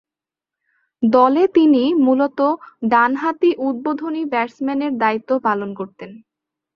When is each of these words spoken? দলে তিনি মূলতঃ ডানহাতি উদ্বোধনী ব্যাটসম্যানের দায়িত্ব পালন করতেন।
দলে 1.03 1.43
তিনি 1.47 1.83
মূলতঃ 2.05 2.49
ডানহাতি 2.91 3.49
উদ্বোধনী 3.67 4.21
ব্যাটসম্যানের 4.31 4.93
দায়িত্ব 4.97 5.31
পালন 5.45 5.69
করতেন। 5.73 6.11